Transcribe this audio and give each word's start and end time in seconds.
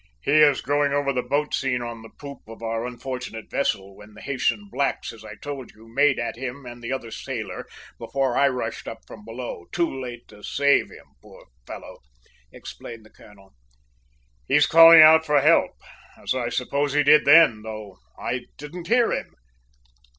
"He 0.23 0.31
is 0.39 0.61
going 0.61 0.93
over 0.93 1.13
the 1.13 1.21
boat 1.21 1.53
scene 1.53 1.83
on 1.83 2.01
the 2.01 2.09
poop 2.09 2.39
of 2.47 2.63
our 2.63 2.87
unfortunate 2.87 3.51
vessel, 3.51 3.95
when 3.95 4.15
the 4.15 4.21
Haytian 4.21 4.67
blacks, 4.67 5.13
as 5.13 5.23
I 5.23 5.35
told 5.35 5.73
you, 5.75 5.87
made 5.87 6.17
at 6.17 6.35
him 6.37 6.65
and 6.65 6.81
the 6.81 6.91
other 6.91 7.11
sailor 7.11 7.67
before 7.99 8.35
I 8.35 8.47
rushed 8.47 8.87
up 8.87 9.01
from 9.05 9.23
below, 9.23 9.67
too 9.71 10.01
late 10.01 10.27
to 10.29 10.41
save 10.41 10.89
him, 10.89 11.05
poor 11.21 11.45
fellow!" 11.67 11.99
explained 12.51 13.05
the 13.05 13.11
colonel. 13.11 13.53
"He's 14.47 14.65
calling 14.65 15.03
out 15.03 15.23
for 15.23 15.39
help, 15.39 15.73
as 16.17 16.33
I 16.33 16.49
suppose 16.49 16.93
he 16.93 17.03
did 17.03 17.25
then, 17.25 17.61
though 17.61 17.99
I 18.17 18.45
didn't 18.57 18.87
hear 18.87 19.11
him!" 19.11 19.35